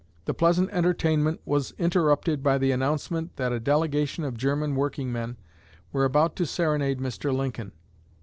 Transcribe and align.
The 0.25 0.33
pleasant 0.33 0.71
entertainment 0.71 1.41
was 1.45 1.75
interrupted 1.77 2.41
by 2.41 2.57
the 2.57 2.71
announcement 2.71 3.35
that 3.35 3.51
a 3.53 3.59
delegation 3.59 4.23
of 4.23 4.35
German 4.35 4.73
workingmen 4.75 5.37
were 5.93 6.05
about 6.05 6.35
to 6.37 6.45
serenade 6.47 6.97
Mr. 6.99 7.31
Lincoln. 7.31 7.71